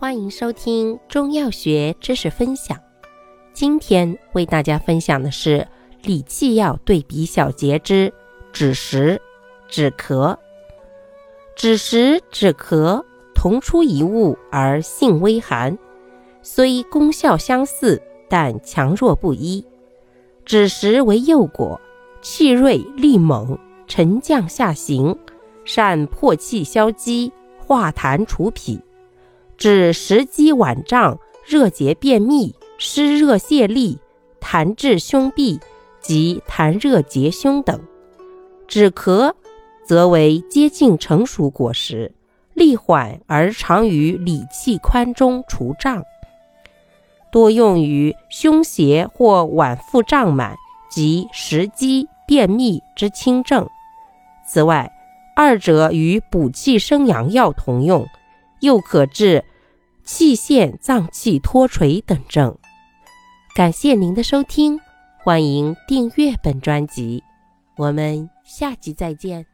[0.00, 2.74] 欢迎收听中药学知识分享。
[3.52, 5.68] 今天为大家分享的是
[6.02, 8.10] 理气药对比小节之
[8.50, 9.20] 枳实、
[9.68, 10.34] 止咳。
[11.54, 15.76] 枳实、止咳同出一物，而性微寒，
[16.40, 19.62] 虽功效相似，但强弱不一。
[20.46, 21.78] 枳实为幼果，
[22.22, 25.14] 气锐力猛，沉降下行，
[25.66, 28.80] 善破气消积，化痰除痞。
[29.60, 33.98] 治食积脘胀、热结便秘、湿热泄痢、
[34.40, 35.60] 痰滞胸壁
[36.00, 37.78] 及痰热结胸等。
[38.66, 39.34] 止咳
[39.84, 42.10] 则为接近成熟果实，
[42.54, 46.02] 力缓而常于理气宽中除胀，
[47.30, 50.56] 多用于胸胁或脘腹胀满
[50.90, 53.68] 及食积便秘之轻症。
[54.48, 54.90] 此外，
[55.36, 58.06] 二者与补气生阳药同用，
[58.60, 59.44] 又可治。
[60.12, 62.58] 气陷、脏器脱垂等症。
[63.54, 64.80] 感谢您的收听，
[65.22, 67.22] 欢迎订阅本专辑，
[67.76, 69.46] 我们下集再见。